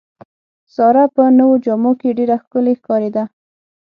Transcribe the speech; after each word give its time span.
ساره 0.75 1.05
په 1.15 1.23
نوو 1.37 1.55
جامو 1.65 1.91
کې 1.99 2.15
ډېره 2.17 2.35
ښکلې 2.43 2.73
ښکارېده. 2.79 3.23